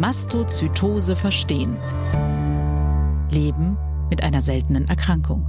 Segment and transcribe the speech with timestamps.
[0.00, 1.76] Mastozytose verstehen.
[3.30, 3.76] Leben
[4.08, 5.46] mit einer seltenen Erkrankung.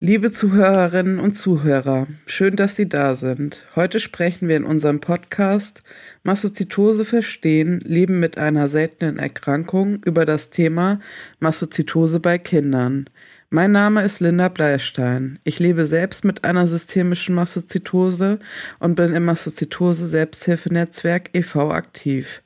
[0.00, 3.64] Liebe Zuhörerinnen und Zuhörer, schön, dass Sie da sind.
[3.76, 5.84] Heute sprechen wir in unserem Podcast
[6.24, 10.98] Mastozytose verstehen, Leben mit einer seltenen Erkrankung über das Thema
[11.38, 13.04] Mastozytose bei Kindern.
[13.52, 15.40] Mein Name ist Linda Bleistein.
[15.42, 18.38] Ich lebe selbst mit einer systemischen Mastozytose
[18.78, 21.72] und bin im Mastozytose Selbsthilfenetzwerk e.V.
[21.72, 22.42] aktiv.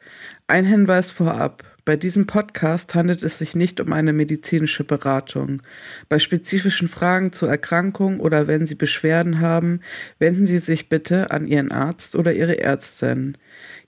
[0.47, 1.63] Ein Hinweis vorab.
[1.85, 5.61] Bei diesem Podcast handelt es sich nicht um eine medizinische Beratung.
[6.09, 9.81] Bei spezifischen Fragen zur Erkrankung oder wenn Sie Beschwerden haben,
[10.19, 13.37] wenden Sie sich bitte an Ihren Arzt oder Ihre Ärztin.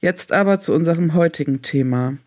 [0.01, 2.19] Jetzt aber zu unserem heutigen Thema.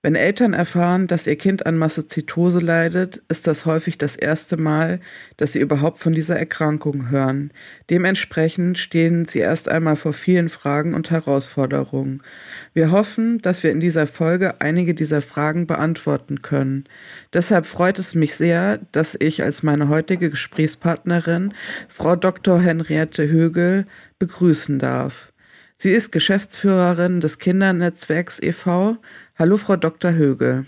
[0.00, 5.00] Wenn Eltern erfahren, dass ihr Kind an Mastozytose leidet, ist das häufig das erste Mal,
[5.36, 7.50] dass sie überhaupt von dieser Erkrankung hören.
[7.90, 12.22] Dementsprechend stehen sie erst einmal vor vielen Fragen und Herausforderungen.
[12.74, 16.84] Wir hoffen, dass wir in dieser Folge einige dieser Fragen beantworten können.
[17.32, 21.54] Deshalb freut es mich sehr, dass ich als meine heutige Gesprächspartnerin
[21.88, 22.60] Frau Dr.
[22.60, 23.84] Henriette Högel
[24.20, 25.32] begrüßen darf.
[25.80, 28.96] Sie ist Geschäftsführerin des Kindernetzwerks e.V.
[29.38, 30.14] Hallo, Frau Dr.
[30.14, 30.66] Högel.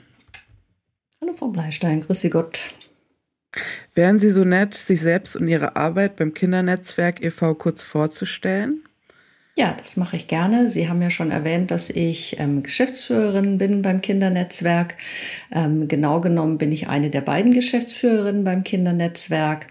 [1.20, 2.02] Hallo, Frau Bleistein.
[2.02, 2.60] Grüße Gott.
[3.96, 7.54] Wären Sie so nett, sich selbst und Ihre Arbeit beim Kindernetzwerk e.V.
[7.54, 8.84] kurz vorzustellen?
[9.56, 10.70] Ja, das mache ich gerne.
[10.70, 14.94] Sie haben ja schon erwähnt, dass ich ähm, Geschäftsführerin bin beim Kindernetzwerk.
[15.50, 19.66] Ähm, genau genommen bin ich eine der beiden Geschäftsführerinnen beim Kindernetzwerk.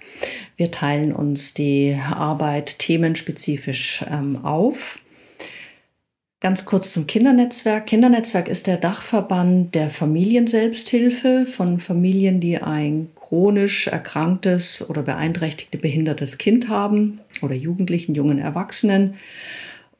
[0.57, 4.99] Wir teilen uns die Arbeit themenspezifisch ähm, auf.
[6.41, 7.87] Ganz kurz zum Kindernetzwerk.
[7.87, 16.37] Kindernetzwerk ist der Dachverband der Familienselbsthilfe von Familien, die ein chronisch erkranktes oder beeinträchtigte behindertes
[16.37, 19.15] Kind haben oder Jugendlichen, jungen Erwachsenen.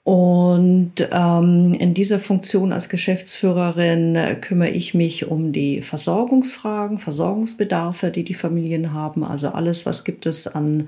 [0.05, 8.23] Und ähm, in dieser Funktion als Geschäftsführerin kümmere ich mich um die Versorgungsfragen, Versorgungsbedarfe, die
[8.23, 9.25] die Familien haben.
[9.25, 10.87] Also alles, was gibt es an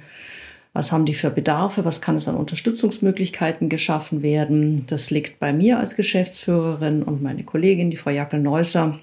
[0.74, 1.84] was haben die für Bedarfe?
[1.84, 4.86] Was kann es an Unterstützungsmöglichkeiten geschaffen werden?
[4.88, 9.00] Das liegt bei mir als Geschäftsführerin und meine Kollegin, die Frau Jackel-Neusser,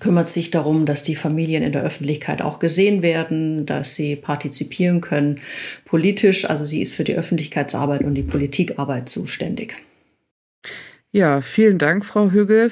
[0.00, 5.00] kümmert sich darum, dass die Familien in der Öffentlichkeit auch gesehen werden, dass sie partizipieren
[5.00, 5.40] können
[5.84, 6.48] politisch.
[6.48, 9.74] Also sie ist für die Öffentlichkeitsarbeit und die Politikarbeit zuständig.
[11.12, 12.70] Ja, vielen Dank, Frau Hügel.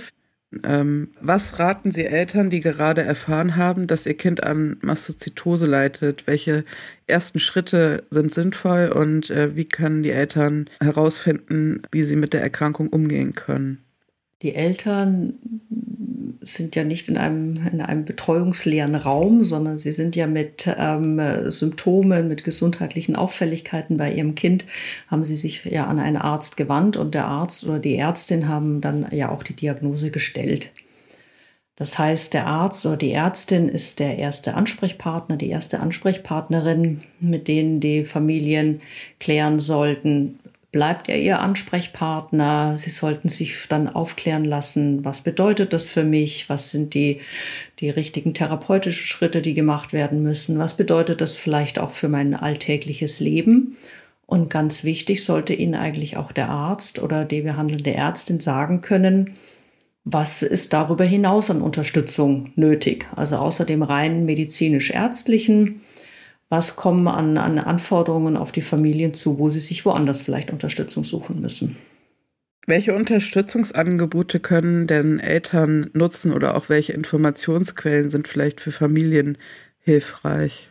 [0.64, 6.26] Ähm, was raten Sie Eltern, die gerade erfahren haben, dass ihr Kind an Mastozytose leidet?
[6.26, 6.64] Welche
[7.06, 12.42] ersten Schritte sind sinnvoll und äh, wie können die Eltern herausfinden, wie sie mit der
[12.42, 13.82] Erkrankung umgehen können?
[14.42, 15.34] Die Eltern
[16.40, 21.20] sind ja nicht in einem, in einem betreuungsleeren Raum, sondern sie sind ja mit ähm,
[21.50, 24.64] Symptomen, mit gesundheitlichen Auffälligkeiten bei ihrem Kind,
[25.08, 28.80] haben sie sich ja an einen Arzt gewandt und der Arzt oder die Ärztin haben
[28.80, 30.72] dann ja auch die Diagnose gestellt.
[31.76, 37.48] Das heißt, der Arzt oder die Ärztin ist der erste Ansprechpartner, die erste Ansprechpartnerin, mit
[37.48, 38.82] denen die Familien
[39.18, 40.38] klären sollten,
[40.72, 42.76] bleibt er Ihr Ansprechpartner.
[42.78, 47.20] Sie sollten sich dann aufklären lassen, was bedeutet das für mich, was sind die,
[47.78, 52.34] die richtigen therapeutischen Schritte, die gemacht werden müssen, was bedeutet das vielleicht auch für mein
[52.34, 53.76] alltägliches Leben.
[54.26, 59.34] Und ganz wichtig sollte Ihnen eigentlich auch der Arzt oder die behandelnde Ärztin sagen können,
[60.04, 63.06] was ist darüber hinaus an Unterstützung nötig.
[63.14, 65.82] Also außer dem rein medizinisch-ärztlichen
[66.52, 71.02] was kommen an, an Anforderungen auf die Familien zu, wo sie sich woanders vielleicht Unterstützung
[71.02, 71.78] suchen müssen.
[72.66, 79.38] Welche Unterstützungsangebote können denn Eltern nutzen oder auch welche Informationsquellen sind vielleicht für Familien
[79.78, 80.68] hilfreich?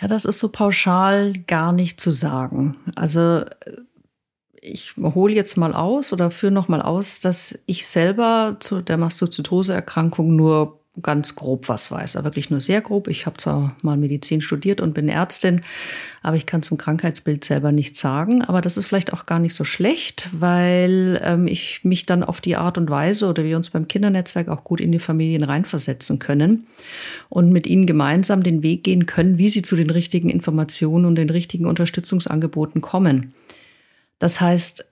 [0.00, 2.76] Ja, das ist so pauschal gar nicht zu sagen.
[2.96, 3.44] Also
[4.60, 8.96] ich hole jetzt mal aus oder führe noch mal aus, dass ich selber zu der
[8.96, 13.08] Mastozytose-Erkrankung nur ganz grob was weiß, aber wirklich nur sehr grob.
[13.08, 15.62] Ich habe zwar mal Medizin studiert und bin Ärztin,
[16.22, 18.42] aber ich kann zum Krankheitsbild selber nichts sagen.
[18.42, 22.40] Aber das ist vielleicht auch gar nicht so schlecht, weil ähm, ich mich dann auf
[22.40, 26.18] die Art und Weise oder wir uns beim Kindernetzwerk auch gut in die Familien reinversetzen
[26.18, 26.66] können
[27.28, 31.14] und mit ihnen gemeinsam den Weg gehen können, wie sie zu den richtigen Informationen und
[31.14, 33.32] den richtigen Unterstützungsangeboten kommen.
[34.18, 34.89] Das heißt,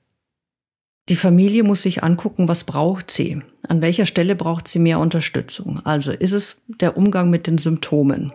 [1.08, 3.40] die Familie muss sich angucken, was braucht sie?
[3.69, 5.81] An welcher Stelle braucht sie mehr Unterstützung?
[5.84, 8.32] Also ist es der Umgang mit den Symptomen?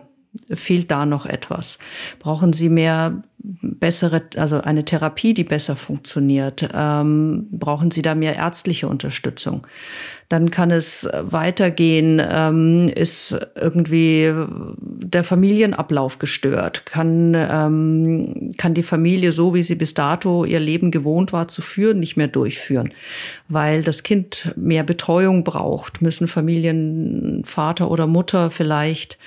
[0.52, 1.78] Fehlt da noch etwas?
[2.18, 6.68] Brauchen Sie mehr bessere, also eine Therapie, die besser funktioniert?
[6.74, 9.66] Ähm, brauchen Sie da mehr ärztliche Unterstützung?
[10.28, 14.32] Dann kann es weitergehen, ähm, ist irgendwie
[14.80, 16.86] der Familienablauf gestört?
[16.86, 21.60] Kann, ähm, kann die Familie so, wie sie bis dato ihr Leben gewohnt war zu
[21.60, 22.92] führen, nicht mehr durchführen?
[23.48, 29.18] Weil das Kind mehr Betreuung braucht, müssen Familienvater oder Mutter vielleicht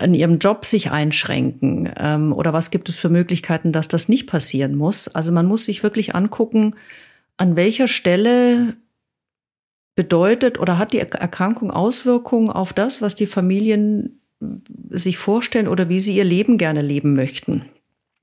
[0.00, 1.92] in ihrem Job sich einschränken?
[1.96, 5.08] Ähm, oder was gibt es für Möglichkeiten, dass das nicht passieren muss?
[5.08, 6.74] Also man muss sich wirklich angucken,
[7.36, 8.76] an welcher Stelle
[9.94, 14.20] bedeutet oder hat die Erkrankung Auswirkungen auf das, was die Familien
[14.90, 17.64] sich vorstellen oder wie sie ihr Leben gerne leben möchten.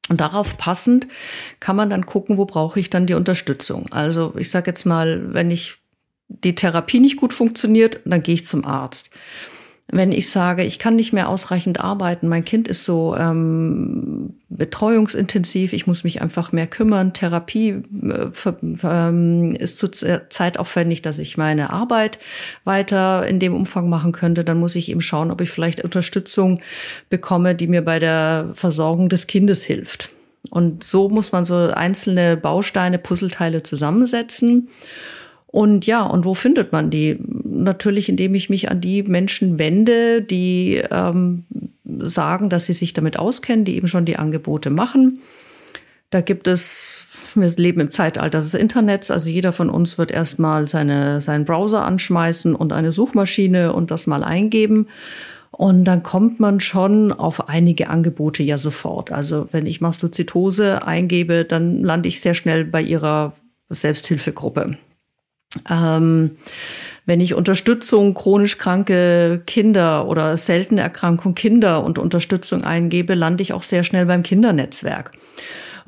[0.10, 1.08] Und darauf passend
[1.60, 3.92] kann man dann gucken, wo brauche ich dann die Unterstützung.
[3.92, 5.78] Also ich sage jetzt mal, wenn ich
[6.28, 9.12] die Therapie nicht gut funktioniert, dann gehe ich zum Arzt
[9.92, 15.74] wenn ich sage, ich kann nicht mehr ausreichend arbeiten, mein Kind ist so ähm, betreuungsintensiv,
[15.74, 21.38] ich muss mich einfach mehr kümmern, Therapie äh, für, ähm, ist zu zeitaufwendig, dass ich
[21.38, 22.18] meine Arbeit
[22.64, 26.62] weiter in dem Umfang machen könnte, dann muss ich eben schauen, ob ich vielleicht Unterstützung
[27.10, 30.12] bekomme, die mir bei der Versorgung des Kindes hilft.
[30.50, 34.70] Und so muss man so einzelne Bausteine, Puzzleteile zusammensetzen.
[35.54, 37.20] Und ja, und wo findet man die?
[37.44, 41.44] Natürlich, indem ich mich an die Menschen wende, die ähm,
[42.00, 45.20] sagen, dass sie sich damit auskennen, die eben schon die Angebote machen.
[46.10, 47.06] Da gibt es,
[47.36, 51.86] wir leben im Zeitalter des Internets, also jeder von uns wird erstmal seine, seinen Browser
[51.86, 54.88] anschmeißen und eine Suchmaschine und das mal eingeben.
[55.52, 59.12] Und dann kommt man schon auf einige Angebote ja sofort.
[59.12, 63.34] Also wenn ich Mastozytose eingebe, dann lande ich sehr schnell bei ihrer
[63.70, 64.80] Selbsthilfegruppe.
[65.70, 66.32] Ähm,
[67.06, 73.54] wenn ich Unterstützung chronisch kranke Kinder oder seltene Erkrankung Kinder und Unterstützung eingebe, lande ich
[73.54, 75.12] auch sehr schnell beim Kindernetzwerk.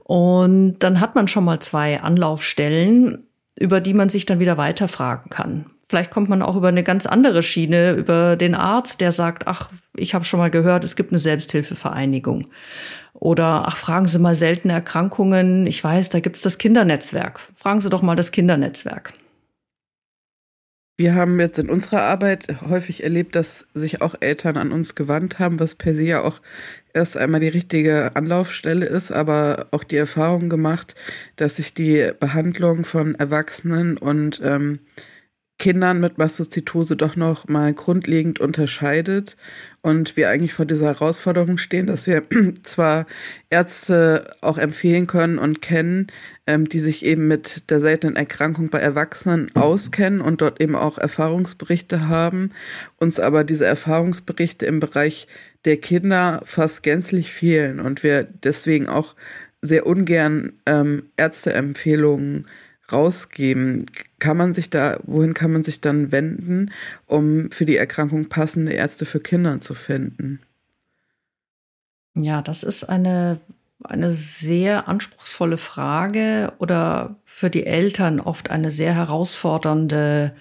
[0.03, 3.27] Und dann hat man schon mal zwei Anlaufstellen,
[3.57, 5.65] über die man sich dann wieder weiterfragen kann.
[5.88, 9.69] Vielleicht kommt man auch über eine ganz andere Schiene, über den Arzt, der sagt, ach,
[9.95, 12.47] ich habe schon mal gehört, es gibt eine Selbsthilfevereinigung.
[13.13, 15.67] Oder ach, fragen Sie mal seltene Erkrankungen.
[15.67, 17.39] Ich weiß, da gibt's das Kindernetzwerk.
[17.56, 19.13] Fragen Sie doch mal das Kindernetzwerk.
[20.97, 25.39] Wir haben jetzt in unserer Arbeit häufig erlebt, dass sich auch Eltern an uns gewandt
[25.39, 26.39] haben, was per se ja auch
[26.94, 30.95] erst einmal die richtige Anlaufstelle ist, aber auch die Erfahrung gemacht,
[31.36, 34.80] dass sich die Behandlung von Erwachsenen und ähm,
[35.57, 39.37] Kindern mit Mastozytose doch noch mal grundlegend unterscheidet
[39.81, 42.23] und wir eigentlich vor dieser Herausforderung stehen, dass wir
[42.63, 43.05] zwar
[43.49, 46.07] Ärzte auch empfehlen können und kennen,
[46.45, 50.97] ähm, die sich eben mit der seltenen Erkrankung bei Erwachsenen auskennen und dort eben auch
[50.97, 52.49] Erfahrungsberichte haben,
[52.97, 55.27] uns aber diese Erfahrungsberichte im Bereich
[55.63, 59.15] der Kinder fast gänzlich fehlen und wir deswegen auch
[59.61, 62.45] sehr ungern ähm, Ärzteempfehlungen
[62.91, 63.85] rausgeben?
[64.25, 66.72] Kann man sich da, wohin kann man sich dann wenden,
[67.06, 70.39] um für die Erkrankung passende Ärzte für Kinder zu finden?
[72.16, 73.39] Ja, das ist eine,
[73.83, 80.33] eine sehr anspruchsvolle Frage oder für die Eltern oft eine sehr herausfordernde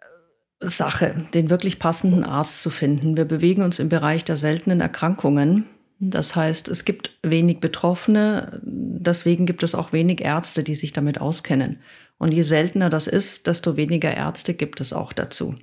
[0.00, 3.16] äh, Sache, den wirklich passenden Arzt zu finden.
[3.16, 5.66] Wir bewegen uns im Bereich der seltenen Erkrankungen.
[6.00, 11.20] Das heißt, es gibt wenig Betroffene, deswegen gibt es auch wenig Ärzte, die sich damit
[11.20, 11.78] auskennen.
[12.24, 15.54] Und je seltener das ist, desto weniger Ärzte gibt es auch dazu.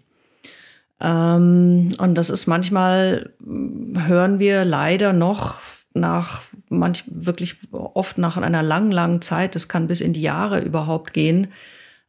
[1.00, 5.56] Ähm, und das ist manchmal, hören wir leider noch
[5.94, 10.62] nach manch wirklich oft nach einer langen, langen Zeit, das kann bis in die Jahre
[10.62, 11.48] überhaupt gehen,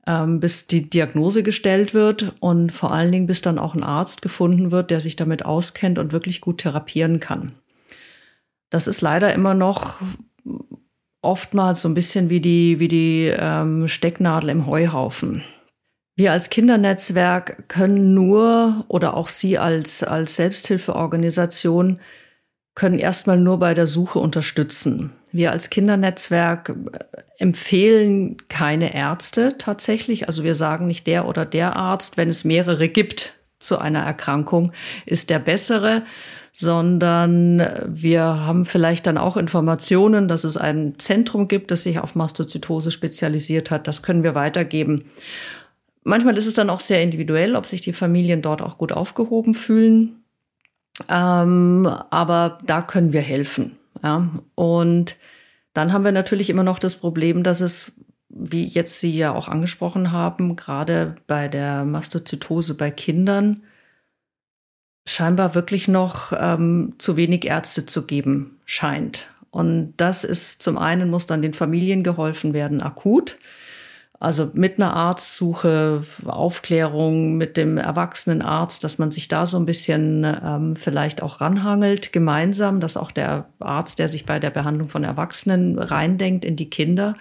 [0.06, 4.20] ähm, bis die Diagnose gestellt wird und vor allen Dingen bis dann auch ein Arzt
[4.20, 7.54] gefunden wird, der sich damit auskennt und wirklich gut therapieren kann
[8.72, 10.00] das ist leider immer noch
[11.22, 15.42] oftmals so ein bisschen wie die, wie die ähm, Stecknadel im Heuhaufen.
[16.14, 22.00] Wir als Kindernetzwerk können nur oder auch Sie als, als Selbsthilfeorganisation
[22.74, 25.12] können erstmal nur bei der Suche unterstützen.
[25.30, 30.28] Wir als Kindernetzwerk äh, empfehlen keine Ärzte tatsächlich.
[30.28, 34.72] Also wir sagen nicht der oder der Arzt, wenn es mehrere gibt zu einer Erkrankung,
[35.06, 36.02] ist der bessere,
[36.52, 42.14] sondern wir haben vielleicht dann auch Informationen, dass es ein Zentrum gibt, das sich auf
[42.14, 43.88] Mastozytose spezialisiert hat.
[43.88, 45.04] Das können wir weitergeben.
[46.04, 49.54] Manchmal ist es dann auch sehr individuell, ob sich die Familien dort auch gut aufgehoben
[49.54, 50.22] fühlen.
[51.08, 53.76] Ähm, aber da können wir helfen.
[54.02, 54.28] Ja.
[54.54, 55.16] Und
[55.72, 57.92] dann haben wir natürlich immer noch das Problem, dass es,
[58.28, 63.62] wie jetzt Sie ja auch angesprochen haben, gerade bei der Mastozytose bei Kindern,
[65.06, 69.28] scheinbar wirklich noch ähm, zu wenig Ärzte zu geben scheint.
[69.50, 73.38] Und das ist zum einen muss dann den Familien geholfen werden, akut.
[74.18, 79.66] Also mit einer Arztsuche, Aufklärung mit dem erwachsenen Arzt, dass man sich da so ein
[79.66, 84.88] bisschen ähm, vielleicht auch ranhangelt, gemeinsam, dass auch der Arzt, der sich bei der Behandlung
[84.88, 87.14] von Erwachsenen reindenkt in die Kinder.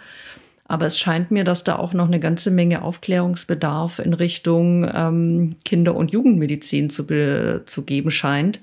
[0.72, 5.50] Aber es scheint mir, dass da auch noch eine ganze Menge Aufklärungsbedarf in Richtung ähm,
[5.66, 7.06] Kinder- und Jugendmedizin zu,
[7.66, 8.62] zu geben scheint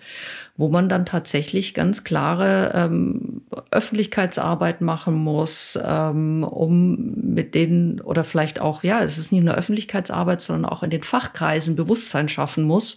[0.59, 8.25] wo man dann tatsächlich ganz klare ähm, Öffentlichkeitsarbeit machen muss, ähm, um mit denen oder
[8.25, 12.65] vielleicht auch, ja, es ist nicht nur Öffentlichkeitsarbeit, sondern auch in den Fachkreisen Bewusstsein schaffen
[12.65, 12.97] muss.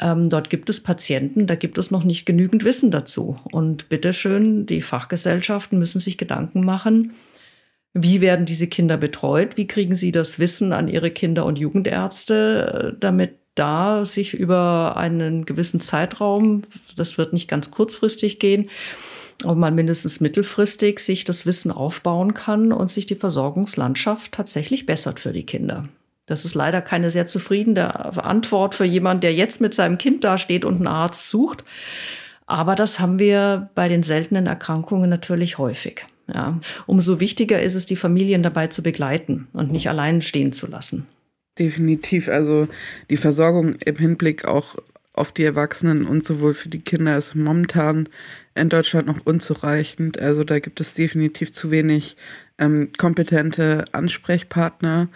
[0.00, 3.36] Ähm, dort gibt es Patienten, da gibt es noch nicht genügend Wissen dazu.
[3.52, 7.12] Und bitteschön, die Fachgesellschaften müssen sich Gedanken machen,
[7.94, 9.56] wie werden diese Kinder betreut?
[9.56, 14.96] Wie kriegen sie das Wissen an ihre Kinder- und Jugendärzte, äh, damit da sich über
[14.96, 16.62] einen gewissen Zeitraum,
[16.96, 18.70] das wird nicht ganz kurzfristig gehen,
[19.42, 25.18] aber man mindestens mittelfristig sich das Wissen aufbauen kann und sich die Versorgungslandschaft tatsächlich bessert
[25.18, 25.84] für die Kinder.
[26.26, 30.64] Das ist leider keine sehr zufriedene Antwort für jemanden, der jetzt mit seinem Kind dasteht
[30.64, 31.64] und einen Arzt sucht.
[32.46, 36.04] Aber das haben wir bei den seltenen Erkrankungen natürlich häufig.
[36.32, 36.60] Ja.
[36.86, 41.06] Umso wichtiger ist es, die Familien dabei zu begleiten und nicht allein stehen zu lassen.
[41.58, 42.28] Definitiv.
[42.28, 42.68] Also
[43.10, 44.76] die Versorgung im Hinblick auch
[45.14, 48.08] auf die Erwachsenen und sowohl für die Kinder ist momentan
[48.54, 50.18] in Deutschland noch unzureichend.
[50.18, 52.16] Also da gibt es definitiv zu wenig
[52.58, 55.08] ähm, kompetente Ansprechpartner.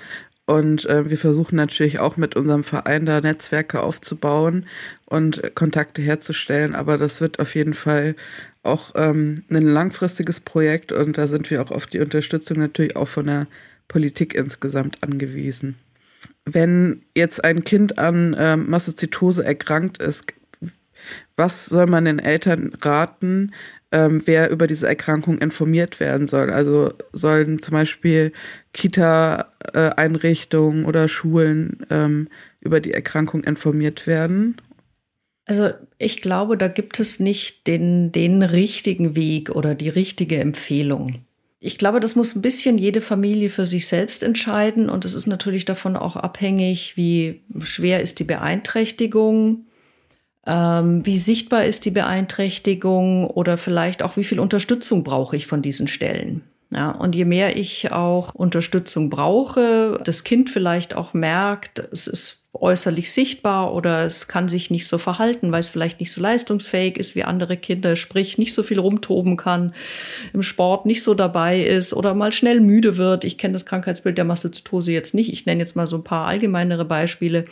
[0.44, 4.66] Und äh, wir versuchen natürlich auch mit unserem Verein da Netzwerke aufzubauen
[5.06, 6.74] und Kontakte herzustellen.
[6.74, 8.16] Aber das wird auf jeden Fall
[8.62, 13.08] auch ähm, ein langfristiges Projekt und da sind wir auch auf die Unterstützung natürlich auch
[13.08, 13.46] von der
[13.88, 15.76] Politik insgesamt angewiesen
[16.44, 20.34] wenn jetzt ein Kind an äh, Mastozytose erkrankt ist,
[21.36, 23.52] was soll man den Eltern raten,
[23.90, 26.50] ähm, wer über diese Erkrankung informiert werden soll?
[26.50, 28.32] Also sollen zum Beispiel
[28.72, 32.28] Kita-Einrichtungen äh, oder Schulen ähm,
[32.60, 34.56] über die Erkrankung informiert werden?
[35.44, 41.20] Also ich glaube, da gibt es nicht den, den richtigen Weg oder die richtige Empfehlung.
[41.60, 45.28] Ich glaube, das muss ein bisschen jede Familie für sich selbst entscheiden und es ist
[45.28, 49.66] natürlich davon auch abhängig, wie schwer ist die Beeinträchtigung,
[50.44, 55.62] ähm, wie sichtbar ist die Beeinträchtigung oder vielleicht auch wie viel Unterstützung brauche ich von
[55.62, 56.42] diesen Stellen.
[56.70, 62.41] Ja, und je mehr ich auch Unterstützung brauche, das Kind vielleicht auch merkt, es ist
[62.54, 66.98] äußerlich sichtbar oder es kann sich nicht so verhalten, weil es vielleicht nicht so leistungsfähig
[66.98, 69.72] ist wie andere Kinder, sprich nicht so viel rumtoben kann,
[70.34, 73.24] im Sport nicht so dabei ist oder mal schnell müde wird.
[73.24, 75.32] Ich kenne das Krankheitsbild der Mastozytose jetzt nicht.
[75.32, 77.46] Ich nenne jetzt mal so ein paar allgemeinere Beispiele.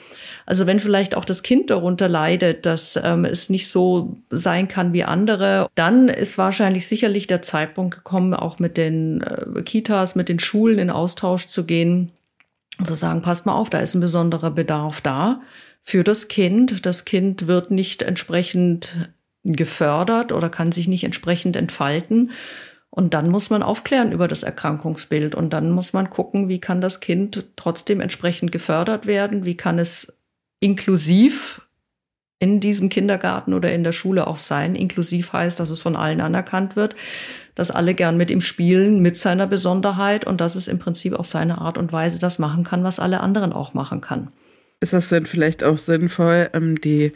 [0.44, 4.92] Also wenn vielleicht auch das Kind darunter leidet, dass ähm, es nicht so sein kann
[4.92, 10.28] wie andere, dann ist wahrscheinlich sicherlich der Zeitpunkt gekommen, auch mit den äh, Kitas, mit
[10.28, 12.12] den Schulen in Austausch zu gehen
[12.82, 15.40] zu sagen, passt mal auf, da ist ein besonderer Bedarf da
[15.82, 16.86] für das Kind.
[16.86, 19.10] Das Kind wird nicht entsprechend
[19.42, 22.32] gefördert oder kann sich nicht entsprechend entfalten.
[22.90, 26.80] Und dann muss man aufklären über das Erkrankungsbild und dann muss man gucken, wie kann
[26.80, 30.18] das Kind trotzdem entsprechend gefördert werden, wie kann es
[30.58, 31.62] inklusiv
[32.40, 34.74] in diesem Kindergarten oder in der Schule auch sein.
[34.74, 36.96] Inklusiv heißt, dass es von allen anerkannt wird,
[37.54, 41.26] dass alle gern mit ihm spielen, mit seiner Besonderheit und dass es im Prinzip auf
[41.26, 44.32] seine Art und Weise das machen kann, was alle anderen auch machen kann.
[44.80, 47.12] Ist das denn vielleicht auch sinnvoll, ähm, die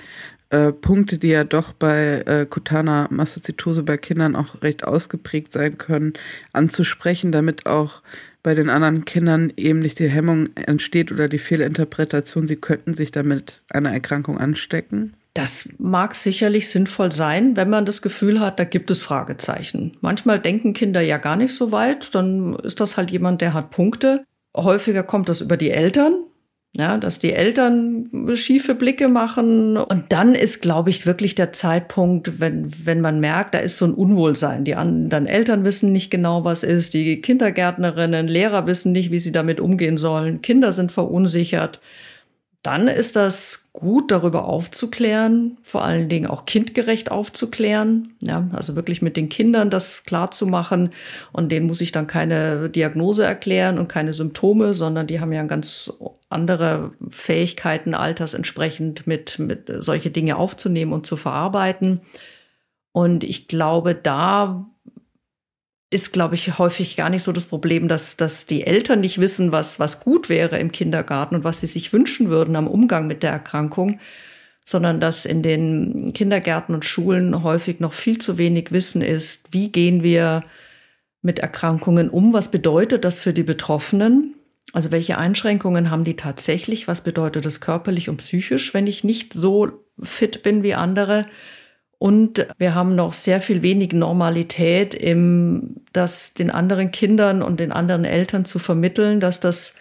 [0.51, 5.79] äh, Punkte, die ja doch bei äh, kutaner Mastozytose bei Kindern auch recht ausgeprägt sein
[5.79, 6.13] können,
[6.53, 8.03] anzusprechen, damit auch
[8.45, 13.11] bei den anderen Kindern eben nicht die Hemmung entsteht oder die Fehlinterpretation, sie könnten sich
[13.11, 15.15] damit einer Erkrankung anstecken?
[15.33, 19.97] Das mag sicherlich sinnvoll sein, wenn man das Gefühl hat, da gibt es Fragezeichen.
[20.01, 23.71] Manchmal denken Kinder ja gar nicht so weit, dann ist das halt jemand, der hat
[23.71, 24.25] Punkte.
[24.55, 26.15] Häufiger kommt das über die Eltern,
[26.77, 29.77] ja, dass die Eltern schiefe Blicke machen.
[29.77, 33.85] Und dann ist, glaube ich, wirklich der Zeitpunkt, wenn, wenn man merkt, da ist so
[33.85, 34.65] ein Unwohlsein.
[34.65, 36.93] Die anderen Eltern wissen nicht genau, was ist.
[36.95, 40.43] Die Kindergärtnerinnen, Lehrer wissen nicht, wie sie damit umgehen sollen.
[40.43, 41.81] Kinder sind verunsichert
[42.65, 48.15] dann ist das gut, darüber aufzuklären, vor allen Dingen auch kindgerecht aufzuklären.
[48.21, 50.91] Ja, also wirklich mit den Kindern das klar zu machen.
[51.33, 55.43] Und denen muss ich dann keine Diagnose erklären und keine Symptome, sondern die haben ja
[55.43, 55.93] ganz
[56.31, 62.01] andere Fähigkeiten altersentsprechend mit, mit solche Dinge aufzunehmen und zu verarbeiten.
[62.93, 64.71] Und ich glaube, da
[65.95, 69.53] ist, glaube ich, häufig gar nicht so das Problem, dass, dass die Eltern nicht wissen,
[69.53, 73.23] was, was gut wäre im Kindergarten und was sie sich wünschen würden am Umgang mit
[73.23, 74.01] der Erkrankung,
[74.65, 79.71] sondern dass in den Kindergärten und Schulen häufig noch viel zu wenig Wissen ist, wie
[79.71, 80.43] gehen wir
[81.23, 84.35] mit Erkrankungen um, was bedeutet das für die Betroffenen,
[84.73, 89.33] also welche Einschränkungen haben die tatsächlich, was bedeutet das körperlich und psychisch, wenn ich nicht
[89.33, 89.71] so
[90.03, 91.25] fit bin wie andere.
[92.05, 97.73] Und wir haben noch sehr viel wenig Normalität im, das den anderen Kindern und den
[97.73, 99.77] anderen Eltern zu vermitteln, dass das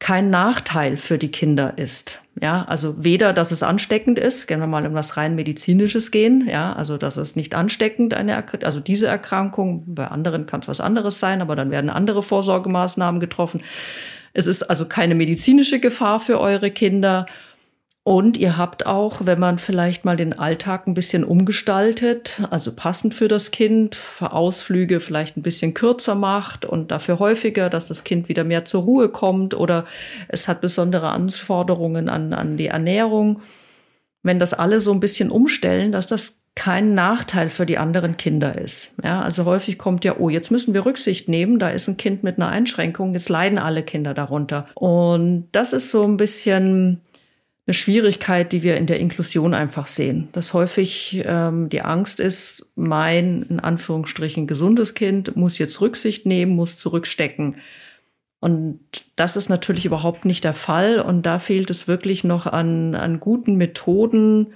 [0.00, 2.20] kein Nachteil für die Kinder ist.
[2.40, 6.48] Ja, also weder, dass es ansteckend ist, gehen wir mal in was rein medizinisches gehen,
[6.50, 10.80] ja, also dass es nicht ansteckend eine, also diese Erkrankung, bei anderen kann es was
[10.80, 13.62] anderes sein, aber dann werden andere Vorsorgemaßnahmen getroffen.
[14.32, 17.26] Es ist also keine medizinische Gefahr für eure Kinder
[18.04, 23.14] und ihr habt auch, wenn man vielleicht mal den Alltag ein bisschen umgestaltet, also passend
[23.14, 28.02] für das Kind, für Ausflüge vielleicht ein bisschen kürzer macht und dafür häufiger, dass das
[28.02, 29.84] Kind wieder mehr zur Ruhe kommt oder
[30.26, 33.40] es hat besondere Anforderungen an, an die Ernährung.
[34.24, 38.58] Wenn das alle so ein bisschen umstellen, dass das kein Nachteil für die anderen Kinder
[38.58, 38.94] ist.
[39.02, 42.24] Ja, also häufig kommt ja, oh, jetzt müssen wir Rücksicht nehmen, da ist ein Kind
[42.24, 44.66] mit einer Einschränkung, jetzt leiden alle Kinder darunter.
[44.74, 47.00] Und das ist so ein bisschen
[47.66, 50.28] eine Schwierigkeit, die wir in der Inklusion einfach sehen.
[50.32, 56.56] Dass häufig ähm, die Angst ist, mein in Anführungsstrichen gesundes Kind muss jetzt Rücksicht nehmen,
[56.56, 57.56] muss zurückstecken.
[58.40, 58.80] Und
[59.14, 60.98] das ist natürlich überhaupt nicht der Fall.
[60.98, 64.54] Und da fehlt es wirklich noch an, an guten Methoden,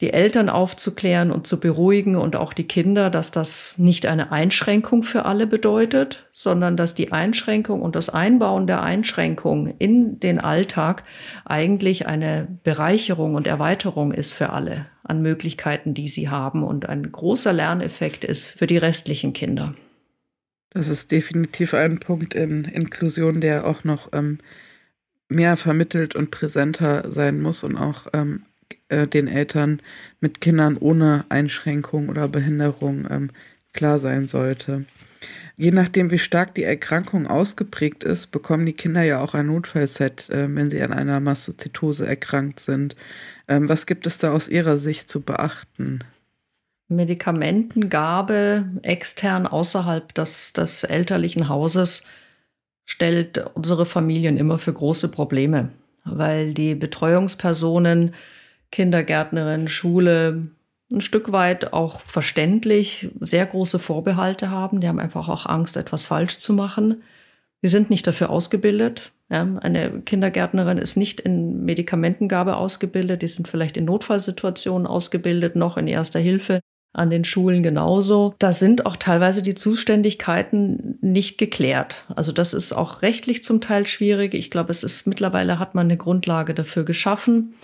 [0.00, 5.02] die Eltern aufzuklären und zu beruhigen und auch die Kinder, dass das nicht eine Einschränkung
[5.02, 11.04] für alle bedeutet, sondern dass die Einschränkung und das Einbauen der Einschränkung in den Alltag
[11.44, 17.12] eigentlich eine Bereicherung und Erweiterung ist für alle an Möglichkeiten, die sie haben und ein
[17.12, 19.74] großer Lerneffekt ist für die restlichen Kinder.
[20.70, 24.38] Das ist definitiv ein Punkt in Inklusion, der auch noch ähm,
[25.28, 28.44] mehr vermittelt und präsenter sein muss und auch ähm,
[28.88, 29.80] äh, den Eltern
[30.20, 33.30] mit Kindern ohne Einschränkung oder Behinderung ähm,
[33.72, 34.84] klar sein sollte.
[35.56, 40.30] Je nachdem, wie stark die Erkrankung ausgeprägt ist, bekommen die Kinder ja auch ein Notfallset,
[40.30, 42.96] äh, wenn sie an einer Mastozytose erkrankt sind.
[43.46, 46.00] Ähm, was gibt es da aus Ihrer Sicht zu beachten?
[46.88, 52.02] Medikamentengabe extern außerhalb des, des elterlichen Hauses
[52.84, 55.70] stellt unsere Familien immer für große Probleme,
[56.04, 58.14] weil die Betreuungspersonen
[58.70, 60.50] Kindergärtnerin, Schule
[60.92, 64.80] ein Stück weit auch verständlich sehr große Vorbehalte haben.
[64.80, 67.02] Die haben einfach auch Angst, etwas falsch zu machen.
[67.62, 69.12] Sie sind nicht dafür ausgebildet.
[69.30, 73.22] Ja, eine Kindergärtnerin ist nicht in Medikamentengabe ausgebildet.
[73.22, 76.60] Die sind vielleicht in Notfallsituationen ausgebildet, noch in erster Hilfe.
[76.92, 78.34] An den Schulen genauso.
[78.40, 82.04] Da sind auch teilweise die Zuständigkeiten nicht geklärt.
[82.16, 84.34] Also das ist auch rechtlich zum Teil schwierig.
[84.34, 87.54] Ich glaube, es ist mittlerweile hat man eine Grundlage dafür geschaffen.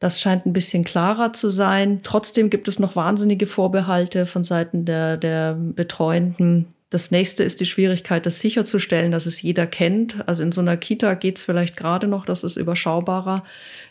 [0.00, 2.00] Das scheint ein bisschen klarer zu sein.
[2.02, 6.66] Trotzdem gibt es noch wahnsinnige Vorbehalte von Seiten der, der Betreuenden.
[6.90, 10.28] Das nächste ist die Schwierigkeit, das sicherzustellen, dass es jeder kennt.
[10.28, 13.44] Also in so einer Kita geht es vielleicht gerade noch, das ist überschaubarer.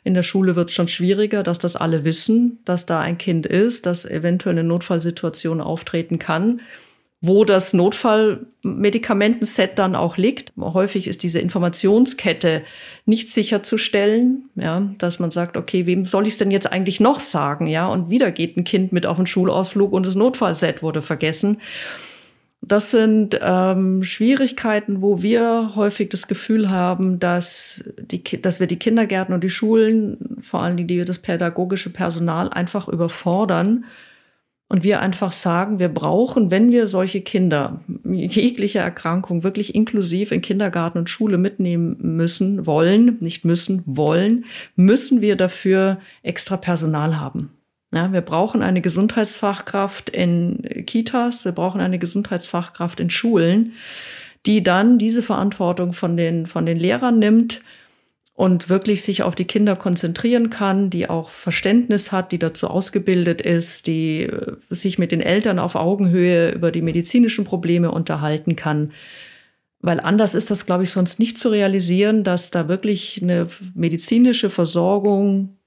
[0.03, 3.45] In der Schule wird es schon schwieriger, dass das alle wissen, dass da ein Kind
[3.45, 6.61] ist, dass eventuell eine Notfallsituation auftreten kann
[7.25, 10.51] wo das Notfallmedikamentenset dann auch liegt.
[10.59, 12.63] Häufig ist diese Informationskette
[13.05, 17.21] nicht sicherzustellen, ja, dass man sagt, okay, wem soll ich es denn jetzt eigentlich noch
[17.21, 17.87] sagen, ja?
[17.87, 21.61] Und wieder geht ein Kind mit auf den Schulausflug und das Notfallset wurde vergessen.
[22.59, 28.79] Das sind ähm, Schwierigkeiten, wo wir häufig das Gefühl haben, dass, die, dass wir die
[28.79, 33.85] Kindergärten und die Schulen, vor allen Dingen die, das pädagogische Personal, einfach überfordern
[34.69, 40.41] und wir einfach sagen, wir brauchen, wenn wir solche Kinder jegliche Erkrankung wirklich inklusiv in
[40.41, 44.45] Kindergarten und Schule mitnehmen müssen, wollen, nicht müssen, wollen,
[44.75, 47.51] müssen wir dafür extra Personal haben.
[47.93, 53.73] Ja, wir brauchen eine Gesundheitsfachkraft in Kitas, wir brauchen eine Gesundheitsfachkraft in Schulen,
[54.47, 57.61] die dann diese Verantwortung von den, von den Lehrern nimmt
[58.35, 63.41] und wirklich sich auf die Kinder konzentrieren kann, die auch Verständnis hat, die dazu ausgebildet
[63.41, 68.91] ist, die äh, sich mit den Eltern auf Augenhöhe über die medizinischen Probleme unterhalten kann.
[69.81, 74.49] Weil anders ist das, glaube ich, sonst nicht zu realisieren, dass da wirklich eine medizinische
[74.49, 75.57] Versorgung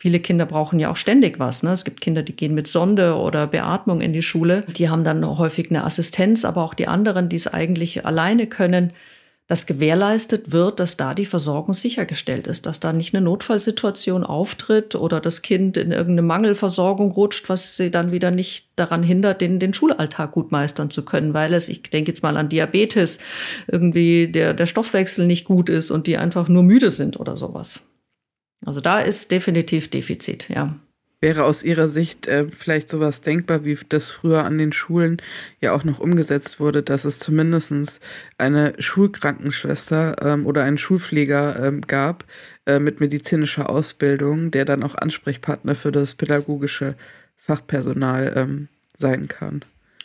[0.00, 1.64] Viele Kinder brauchen ja auch ständig was.
[1.64, 1.72] Ne?
[1.72, 4.64] Es gibt Kinder, die gehen mit Sonde oder Beatmung in die Schule.
[4.76, 8.92] Die haben dann häufig eine Assistenz, aber auch die anderen, die es eigentlich alleine können,
[9.48, 14.94] dass gewährleistet wird, dass da die Versorgung sichergestellt ist, dass da nicht eine Notfallsituation auftritt
[14.94, 19.58] oder das Kind in irgendeine Mangelversorgung rutscht, was sie dann wieder nicht daran hindert, den,
[19.58, 23.18] den Schulalltag gut meistern zu können, weil es, ich denke jetzt mal an Diabetes,
[23.66, 27.80] irgendwie der, der Stoffwechsel nicht gut ist und die einfach nur müde sind oder sowas.
[28.66, 30.76] Also da ist definitiv Defizit, ja.
[31.20, 35.16] Wäre aus Ihrer Sicht äh, vielleicht sowas denkbar, wie das früher an den Schulen
[35.60, 38.00] ja auch noch umgesetzt wurde, dass es zumindest
[38.38, 42.24] eine Schulkrankenschwester ähm, oder einen Schulpfleger ähm, gab
[42.66, 46.94] äh, mit medizinischer Ausbildung, der dann auch Ansprechpartner für das pädagogische
[47.36, 49.62] Fachpersonal ähm, sein kann?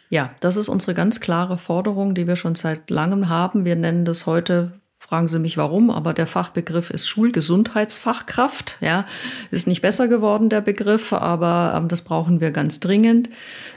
[0.09, 3.65] Ja, das ist unsere ganz klare Forderung, die wir schon seit langem haben.
[3.65, 8.77] Wir nennen das heute Fragen Sie mich warum, aber der Fachbegriff ist Schulgesundheitsfachkraft.
[8.79, 9.05] Ja,
[9.51, 13.29] ist nicht besser geworden, der Begriff, aber ähm, das brauchen wir ganz dringend.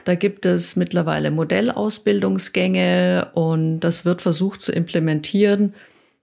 [0.05, 5.75] Da gibt es mittlerweile Modellausbildungsgänge und das wird versucht zu implementieren.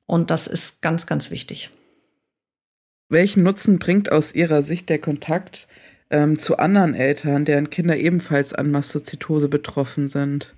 [0.06, 1.70] Und das ist ganz, ganz wichtig.
[3.10, 5.68] Welchen Nutzen bringt aus Ihrer Sicht der Kontakt
[6.12, 10.56] ähm, zu anderen Eltern, deren Kinder ebenfalls an Mastozytose betroffen sind?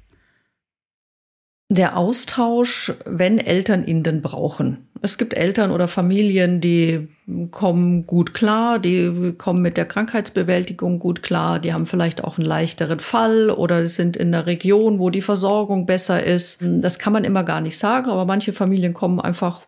[1.70, 4.88] Der Austausch, wenn Eltern ihn denn brauchen.
[5.02, 7.08] Es gibt Eltern oder Familien, die
[7.52, 12.48] kommen gut klar, die kommen mit der Krankheitsbewältigung gut klar, die haben vielleicht auch einen
[12.48, 16.60] leichteren Fall oder sind in einer Region, wo die Versorgung besser ist.
[16.62, 19.62] Das kann man immer gar nicht sagen, aber manche Familien kommen einfach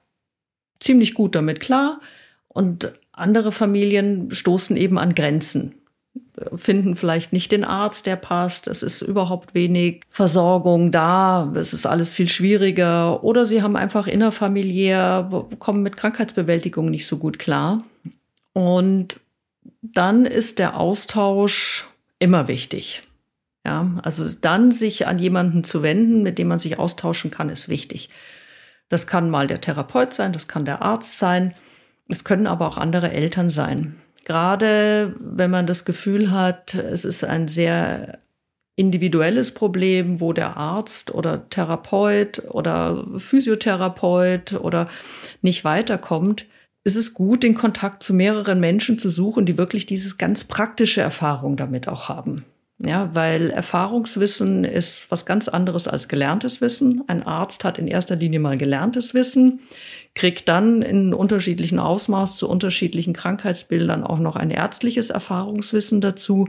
[0.79, 1.99] ziemlich gut damit klar
[2.47, 5.76] und andere Familien stoßen eben an Grenzen
[6.55, 8.67] finden vielleicht nicht den Arzt, der passt.
[8.67, 11.51] Es ist überhaupt wenig Versorgung da.
[11.55, 13.23] Es ist alles viel schwieriger.
[13.23, 17.83] Oder sie haben einfach innerfamiliär, kommen mit Krankheitsbewältigung nicht so gut klar.
[18.53, 19.19] Und
[19.81, 21.87] dann ist der Austausch
[22.19, 23.03] immer wichtig.
[23.65, 27.67] Ja, also dann sich an jemanden zu wenden, mit dem man sich austauschen kann, ist
[27.67, 28.09] wichtig.
[28.89, 31.53] Das kann mal der Therapeut sein, das kann der Arzt sein.
[32.07, 34.01] Es können aber auch andere Eltern sein.
[34.27, 38.19] Gerade wenn man das Gefühl hat, es ist ein sehr
[38.75, 44.89] individuelles Problem, wo der Arzt oder Therapeut oder Physiotherapeut oder
[45.41, 46.45] nicht weiterkommt,
[46.83, 50.99] ist es gut, den Kontakt zu mehreren Menschen zu suchen, die wirklich dieses ganz praktische
[50.99, 52.43] Erfahrung damit auch haben.
[52.79, 57.03] Ja, weil Erfahrungswissen ist was ganz anderes als gelerntes Wissen.
[57.07, 59.61] Ein Arzt hat in erster Linie mal gelerntes Wissen,
[60.13, 66.47] kriegt dann in unterschiedlichen Ausmaß zu unterschiedlichen Krankheitsbildern auch noch ein ärztliches Erfahrungswissen dazu.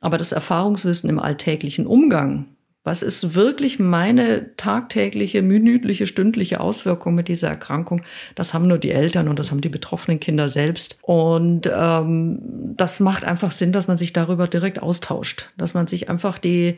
[0.00, 2.51] Aber das Erfahrungswissen im alltäglichen Umgang
[2.84, 8.02] was ist wirklich meine tagtägliche, minütliche, stündliche Auswirkung mit dieser Erkrankung?
[8.34, 10.98] Das haben nur die Eltern und das haben die betroffenen Kinder selbst.
[11.02, 12.40] Und ähm,
[12.76, 16.76] das macht einfach Sinn, dass man sich darüber direkt austauscht, dass man sich einfach die,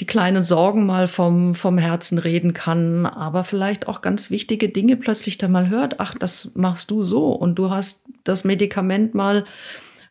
[0.00, 4.96] die kleinen Sorgen mal vom, vom Herzen reden kann, aber vielleicht auch ganz wichtige Dinge
[4.96, 5.98] plötzlich dann mal hört.
[5.98, 9.44] Ach, das machst du so und du hast das Medikament mal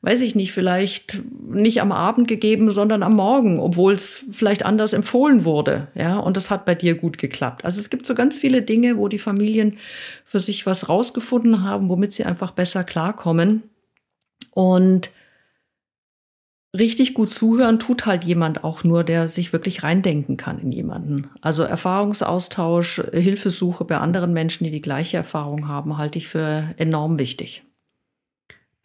[0.02, 4.94] weiß ich nicht, vielleicht nicht am Abend gegeben, sondern am Morgen, obwohl es vielleicht anders
[4.94, 5.88] empfohlen wurde.
[5.96, 7.66] Ja, und das hat bei dir gut geklappt.
[7.66, 9.78] Also es gibt so ganz viele Dinge, wo die Familien
[10.26, 13.64] für sich was rausgefunden haben, womit sie einfach besser klarkommen.
[14.52, 15.10] Und
[16.78, 21.30] richtig gut zuhören tut halt jemand auch nur, der sich wirklich reindenken kann in jemanden.
[21.42, 27.20] Also Erfahrungsaustausch, Hilfesuche bei anderen Menschen, die die gleiche Erfahrung haben, halte ich für enorm
[27.20, 27.64] wichtig.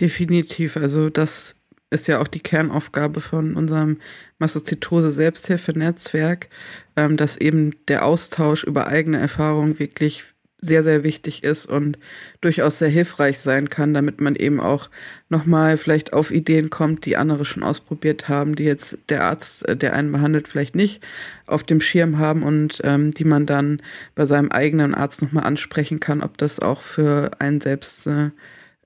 [0.01, 0.77] Definitiv.
[0.77, 1.57] Also das
[1.91, 3.99] ist ja auch die Kernaufgabe von unserem
[4.39, 6.49] Mastozytose-Selbsthilfenetzwerk,
[6.97, 10.25] ähm, dass eben der Austausch über eigene Erfahrungen wirklich
[10.65, 11.99] sehr, sehr wichtig ist und
[12.41, 14.91] durchaus sehr hilfreich sein kann, damit man eben auch
[15.29, 19.77] nochmal vielleicht auf Ideen kommt, die andere schon ausprobiert haben, die jetzt der Arzt, äh,
[19.77, 21.03] der einen behandelt, vielleicht nicht
[21.47, 23.83] auf dem Schirm haben und ähm, die man dann
[24.15, 28.31] bei seinem eigenen Arzt nochmal ansprechen kann, ob das auch für einen selbst äh,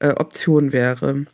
[0.00, 1.26] äh, Option wäre.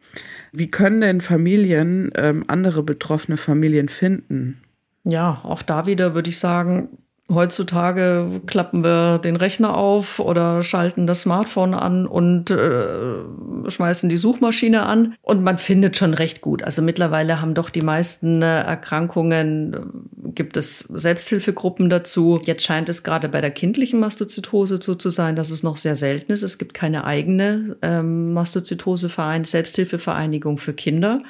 [0.52, 4.60] Wie können denn Familien ähm, andere betroffene Familien finden?
[5.04, 6.98] Ja, auch da wieder würde ich sagen,
[7.30, 14.16] Heutzutage klappen wir den Rechner auf oder schalten das Smartphone an und äh, schmeißen die
[14.16, 16.64] Suchmaschine an und man findet schon recht gut.
[16.64, 22.40] Also mittlerweile haben doch die meisten äh, Erkrankungen, äh, gibt es Selbsthilfegruppen dazu.
[22.42, 25.94] Jetzt scheint es gerade bei der kindlichen Mastozytose so zu sein, dass es noch sehr
[25.94, 26.42] selten ist.
[26.42, 31.22] Es gibt keine eigene ähm, Mastozytoseverein, Selbsthilfevereinigung für Kinder.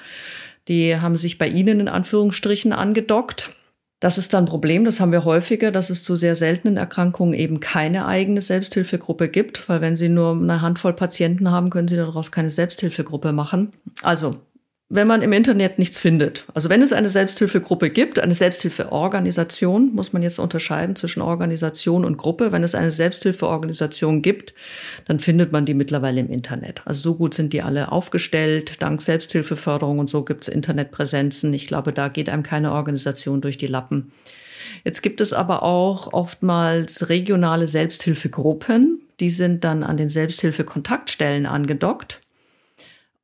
[0.69, 3.55] Die haben sich bei Ihnen in Anführungsstrichen angedockt
[4.03, 7.35] das ist dann ein Problem, das haben wir häufiger, dass es zu sehr seltenen Erkrankungen
[7.35, 11.95] eben keine eigene Selbsthilfegruppe gibt, weil wenn Sie nur eine Handvoll Patienten haben, können Sie
[11.95, 13.71] daraus keine Selbsthilfegruppe machen.
[14.03, 14.41] Also
[14.95, 16.45] wenn man im Internet nichts findet.
[16.53, 22.19] Also wenn es eine Selbsthilfegruppe gibt, eine Selbsthilfeorganisation, muss man jetzt unterscheiden zwischen Organisation und
[22.19, 22.53] Gruppe.
[22.53, 24.53] Wenn es eine Selbsthilfeorganisation gibt,
[25.07, 26.83] dann findet man die mittlerweile im Internet.
[26.85, 28.83] Also so gut sind die alle aufgestellt.
[28.83, 31.55] Dank Selbsthilfeförderung und so gibt es Internetpräsenzen.
[31.55, 34.13] Ich glaube, da geht einem keine Organisation durch die Lappen.
[34.85, 39.01] Jetzt gibt es aber auch oftmals regionale Selbsthilfegruppen.
[39.21, 42.21] Die sind dann an den Selbsthilfekontaktstellen angedockt.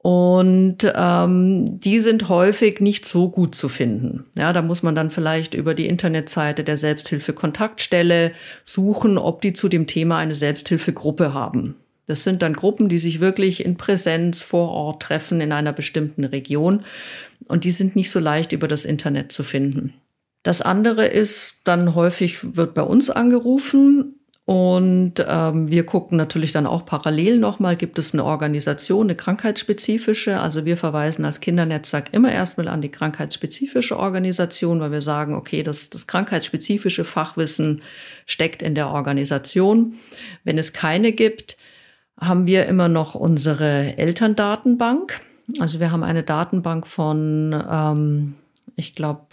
[0.01, 4.25] Und ähm, die sind häufig nicht so gut zu finden.
[4.37, 8.33] Ja, da muss man dann vielleicht über die Internetseite der Selbsthilfe-Kontaktstelle
[8.63, 11.75] suchen, ob die zu dem Thema eine Selbsthilfegruppe haben.
[12.07, 16.25] Das sind dann Gruppen, die sich wirklich in Präsenz vor Ort treffen in einer bestimmten
[16.25, 16.85] Region.
[17.47, 19.95] Und die sind nicht so leicht über das Internet zu finden.
[20.45, 24.15] Das andere ist dann häufig wird bei uns angerufen
[24.49, 30.41] und ähm, wir gucken natürlich dann auch parallel nochmal, gibt es eine Organisation, eine krankheitsspezifische.
[30.41, 35.63] Also wir verweisen als Kindernetzwerk immer erstmal an die krankheitsspezifische Organisation, weil wir sagen, okay,
[35.63, 37.83] das, das krankheitsspezifische Fachwissen
[38.25, 39.97] steckt in der Organisation.
[40.45, 41.59] Wenn es keine gibt,
[42.19, 45.21] haben wir immer noch unsere Elterndatenbank.
[45.61, 48.35] Also wir haben eine Datenbank von, ähm,
[48.77, 49.27] ich glaube,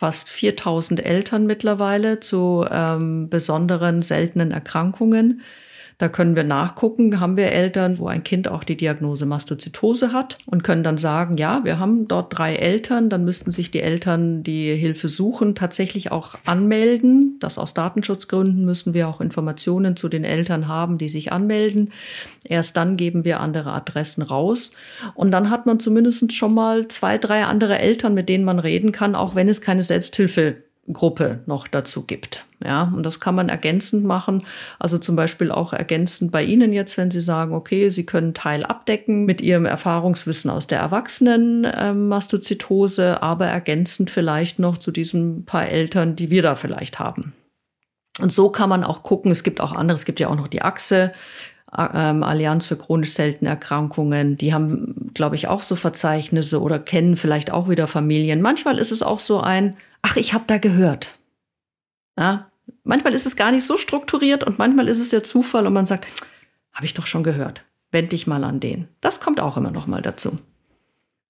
[0.00, 5.42] fast 4000 Eltern mittlerweile zu ähm, besonderen seltenen Erkrankungen.
[5.98, 10.38] Da können wir nachgucken, haben wir Eltern, wo ein Kind auch die Diagnose Mastozytose hat
[10.46, 14.42] und können dann sagen, ja, wir haben dort drei Eltern, dann müssten sich die Eltern,
[14.42, 17.36] die Hilfe suchen, tatsächlich auch anmelden.
[17.40, 21.92] Das aus Datenschutzgründen müssen wir auch Informationen zu den Eltern haben, die sich anmelden.
[22.44, 24.70] Erst dann geben wir andere Adressen raus.
[25.14, 28.92] Und dann hat man zumindest schon mal zwei, drei andere Eltern, mit denen man reden
[28.92, 30.56] kann, auch wenn es keine Selbsthilfe
[30.92, 32.46] Gruppe noch dazu gibt.
[32.62, 34.44] Ja, und das kann man ergänzend machen.
[34.78, 38.64] Also zum Beispiel auch ergänzend bei Ihnen jetzt, wenn Sie sagen, okay, Sie können Teil
[38.64, 45.68] abdecken mit Ihrem Erfahrungswissen aus der Erwachsenen ähm, aber ergänzend vielleicht noch zu diesen paar
[45.68, 47.32] Eltern, die wir da vielleicht haben.
[48.20, 49.30] Und so kann man auch gucken.
[49.30, 49.94] Es gibt auch andere.
[49.94, 51.12] Es gibt ja auch noch die Achse.
[51.76, 57.16] Ähm, Allianz für chronisch seltene Erkrankungen, die haben, glaube ich, auch so Verzeichnisse oder kennen
[57.16, 58.42] vielleicht auch wieder Familien.
[58.42, 61.18] Manchmal ist es auch so ein, ach, ich habe da gehört.
[62.18, 62.50] Ja,
[62.84, 65.86] manchmal ist es gar nicht so strukturiert und manchmal ist es der Zufall und man
[65.86, 66.06] sagt,
[66.72, 67.64] habe ich doch schon gehört.
[67.90, 68.88] Wend dich mal an den.
[69.00, 70.38] Das kommt auch immer noch mal dazu.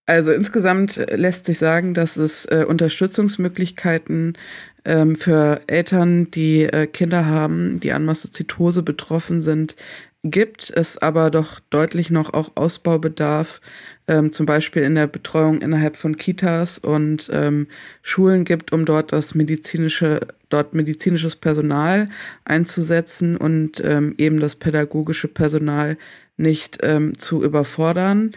[0.07, 4.37] Also insgesamt lässt sich sagen, dass es äh, Unterstützungsmöglichkeiten
[4.85, 9.77] ähm, für Eltern, die äh, Kinder haben, die an Mastozytose betroffen sind,
[10.23, 13.61] gibt, es aber doch deutlich noch auch Ausbaubedarf,
[14.07, 17.69] ähm, zum Beispiel in der Betreuung innerhalb von Kitas und ähm,
[18.03, 22.09] Schulen gibt, um dort das medizinische, dort medizinisches Personal
[22.45, 25.97] einzusetzen und ähm, eben das pädagogische Personal
[26.37, 28.33] nicht ähm, zu überfordern.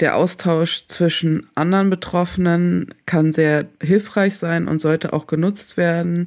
[0.00, 6.26] Der Austausch zwischen anderen Betroffenen kann sehr hilfreich sein und sollte auch genutzt werden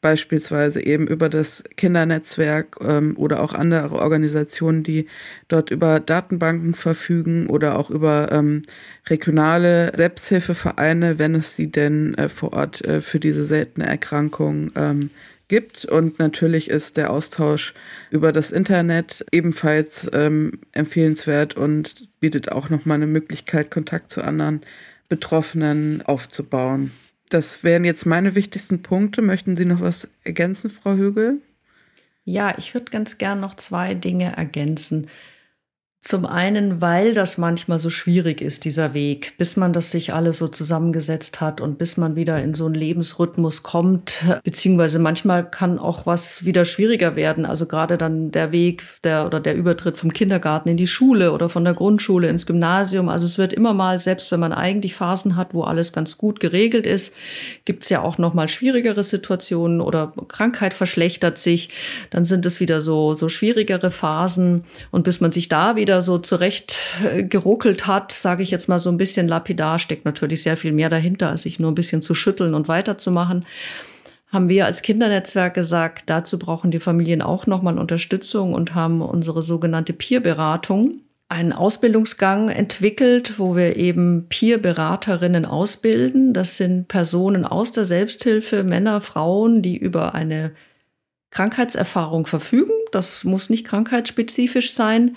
[0.00, 5.06] beispielsweise eben über das Kindernetzwerk ähm, oder auch andere Organisationen, die
[5.48, 8.62] dort über Datenbanken verfügen oder auch über ähm,
[9.08, 15.10] regionale Selbsthilfevereine, wenn es sie denn äh, vor Ort äh, für diese seltene Erkrankung ähm,
[15.48, 15.84] gibt.
[15.84, 17.74] Und natürlich ist der Austausch
[18.10, 24.62] über das Internet ebenfalls ähm, empfehlenswert und bietet auch nochmal eine Möglichkeit, Kontakt zu anderen
[25.08, 26.90] Betroffenen aufzubauen.
[27.28, 29.22] Das wären jetzt meine wichtigsten Punkte.
[29.22, 31.40] Möchten Sie noch was ergänzen, Frau Högel?
[32.24, 35.08] Ja, ich würde ganz gern noch zwei Dinge ergänzen.
[36.06, 40.38] Zum einen, weil das manchmal so schwierig ist, dieser Weg, bis man das sich alles
[40.38, 45.80] so zusammengesetzt hat und bis man wieder in so einen Lebensrhythmus kommt, beziehungsweise manchmal kann
[45.80, 47.44] auch was wieder schwieriger werden.
[47.44, 51.48] Also gerade dann der Weg der oder der Übertritt vom Kindergarten in die Schule oder
[51.48, 53.08] von der Grundschule ins Gymnasium.
[53.08, 56.38] Also es wird immer mal, selbst wenn man eigentlich Phasen hat, wo alles ganz gut
[56.38, 57.16] geregelt ist,
[57.64, 61.70] gibt es ja auch noch mal schwierigere Situationen oder Krankheit verschlechtert sich.
[62.10, 66.02] Dann sind es wieder so, so schwierigere Phasen und bis man sich da wieder wieder
[66.02, 70.42] so zurecht äh, geruckelt hat, sage ich jetzt mal so ein bisschen lapidar, steckt natürlich
[70.42, 73.46] sehr viel mehr dahinter, als sich nur ein bisschen zu schütteln und weiterzumachen
[74.28, 79.42] haben wir als Kindernetzwerk gesagt, dazu brauchen die Familien auch nochmal Unterstützung und haben unsere
[79.42, 86.34] sogenannte Peer-Beratung, einen Ausbildungsgang entwickelt, wo wir eben Peer-Beraterinnen ausbilden.
[86.34, 90.52] Das sind Personen aus der Selbsthilfe, Männer, Frauen, die über eine
[91.30, 92.72] Krankheitserfahrung verfügen.
[92.92, 95.16] Das muss nicht krankheitsspezifisch sein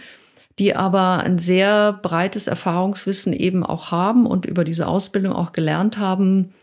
[0.59, 5.97] die aber ein sehr breites Erfahrungswissen eben auch haben und über diese Ausbildung auch gelernt
[5.97, 6.53] haben,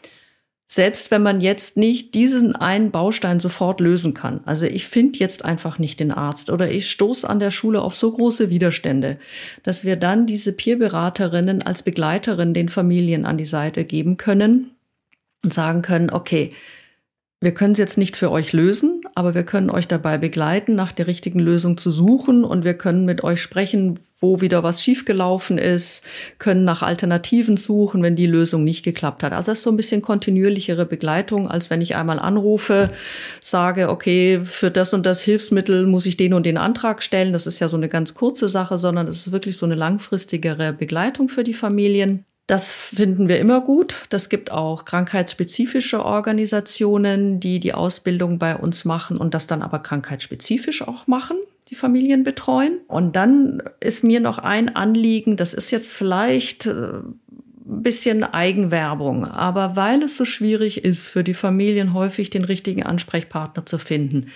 [0.68, 4.40] selbst wenn man jetzt nicht diesen einen Baustein sofort lösen kann.
[4.44, 7.94] Also ich finde jetzt einfach nicht den Arzt oder ich stoße an der Schule auf
[7.94, 9.18] so große Widerstände,
[9.62, 14.72] dass wir dann diese Peerberaterinnen als Begleiterin den Familien an die Seite geben können
[15.44, 16.52] und sagen können, okay,
[17.40, 20.92] wir können es jetzt nicht für euch lösen, aber wir können euch dabei begleiten, nach
[20.92, 25.58] der richtigen Lösung zu suchen und wir können mit euch sprechen, wo wieder was schiefgelaufen
[25.58, 26.06] ist,
[26.38, 29.34] können nach Alternativen suchen, wenn die Lösung nicht geklappt hat.
[29.34, 32.88] Also das ist so ein bisschen kontinuierlichere Begleitung, als wenn ich einmal anrufe,
[33.42, 37.34] sage, okay, für das und das Hilfsmittel muss ich den und den Antrag stellen.
[37.34, 40.72] Das ist ja so eine ganz kurze Sache, sondern es ist wirklich so eine langfristigere
[40.72, 42.24] Begleitung für die Familien.
[42.46, 44.06] Das finden wir immer gut.
[44.10, 49.80] Das gibt auch krankheitsspezifische Organisationen, die die Ausbildung bei uns machen und das dann aber
[49.80, 51.36] krankheitsspezifisch auch machen,
[51.70, 52.78] die Familien betreuen.
[52.86, 57.00] Und dann ist mir noch ein Anliegen, das ist jetzt vielleicht äh,
[57.66, 59.24] bisschen Eigenwerbung.
[59.24, 64.28] Aber weil es so schwierig ist, für die Familien häufig den richtigen Ansprechpartner zu finden,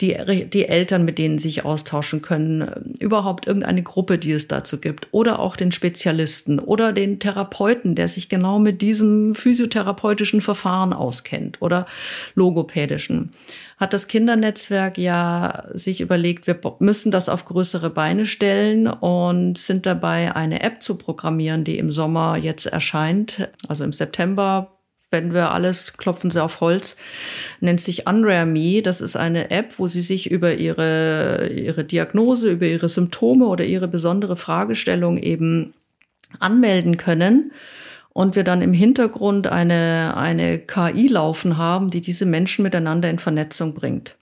[0.00, 0.16] die,
[0.46, 5.08] die Eltern, mit denen sie sich austauschen können, überhaupt irgendeine Gruppe, die es dazu gibt,
[5.12, 11.60] oder auch den Spezialisten oder den Therapeuten, der sich genau mit diesem physiotherapeutischen Verfahren auskennt
[11.62, 11.86] oder
[12.34, 13.30] logopädischen
[13.76, 19.86] hat das Kindernetzwerk ja sich überlegt, wir müssen das auf größere Beine stellen und sind
[19.86, 24.70] dabei, eine App zu programmieren, die im Sommer jetzt erscheint, also im September
[25.10, 26.96] wenn wir alles, klopfen Sie auf Holz,
[27.60, 28.82] nennt sich Unrare Me.
[28.82, 33.64] Das ist eine App, wo Sie sich über Ihre, Ihre Diagnose, über Ihre Symptome oder
[33.64, 35.72] Ihre besondere Fragestellung eben
[36.40, 37.52] anmelden können
[38.14, 43.18] und wir dann im Hintergrund eine, eine KI laufen haben, die diese Menschen miteinander in
[43.18, 44.16] Vernetzung bringt.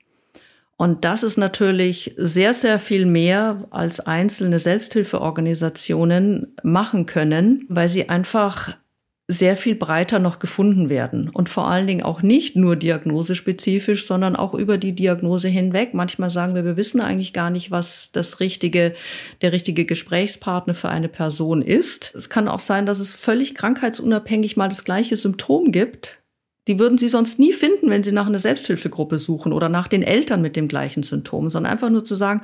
[0.76, 8.08] Und das ist natürlich sehr, sehr viel mehr als einzelne Selbsthilfeorganisationen machen können, weil sie
[8.08, 8.76] einfach
[9.28, 14.34] sehr viel breiter noch gefunden werden und vor allen Dingen auch nicht nur diagnosespezifisch, sondern
[14.36, 15.94] auch über die Diagnose hinweg.
[15.94, 18.94] Manchmal sagen wir, wir wissen eigentlich gar nicht, was das richtige,
[19.40, 22.12] der richtige Gesprächspartner für eine Person ist.
[22.14, 26.18] Es kann auch sein, dass es völlig krankheitsunabhängig mal das gleiche Symptom gibt.
[26.68, 30.02] Die würden Sie sonst nie finden, wenn Sie nach einer Selbsthilfegruppe suchen oder nach den
[30.02, 32.42] Eltern mit dem gleichen Symptom, sondern einfach nur zu sagen,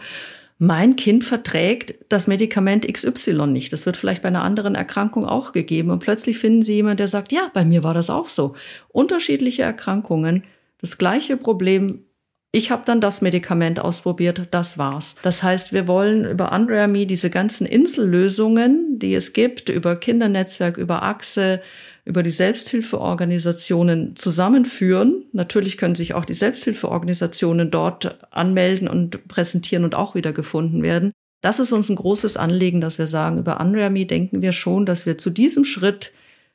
[0.59, 3.73] mein Kind verträgt das Medikament XY nicht.
[3.73, 5.91] Das wird vielleicht bei einer anderen Erkrankung auch gegeben.
[5.91, 8.57] Und plötzlich finden Sie jemanden, der sagt, ja, bei mir war das auch so.
[8.89, 10.43] Unterschiedliche Erkrankungen,
[10.81, 12.05] das gleiche Problem.
[12.51, 15.15] Ich habe dann das Medikament ausprobiert, das war's.
[15.23, 21.03] Das heißt, wir wollen über UnrareMe diese ganzen Insellösungen, die es gibt, über Kindernetzwerk, über
[21.03, 21.61] Achse,
[22.09, 25.27] über die Selbsthilfeorganisationen zusammenführen.
[25.33, 31.13] Natürlich können sich auch die Selbsthilfeorganisationen dort anmelden und präsentieren und auch wieder gefunden werden.
[31.43, 35.05] Das ist uns ein großes Anliegen, dass wir sagen, über UnRAMI denken wir schon, dass
[35.05, 36.13] wir zu diesem Schritt,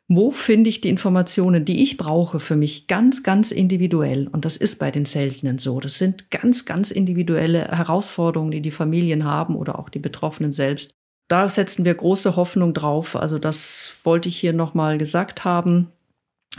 [0.08, 4.28] wo finde ich die Informationen, die ich brauche für mich ganz, ganz individuell.
[4.28, 5.80] Und das ist bei den Seltenen so.
[5.80, 10.96] Das sind ganz, ganz individuelle Herausforderungen, die die Familien haben oder auch die Betroffenen selbst
[11.28, 13.16] da setzen wir große Hoffnung drauf.
[13.16, 15.92] Also das wollte ich hier nochmal gesagt haben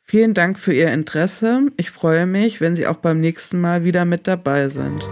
[0.02, 1.68] Vielen Dank für Ihr Interesse.
[1.78, 5.08] Ich freue mich, wenn Sie auch beim nächsten Mal wieder mit dabei sind.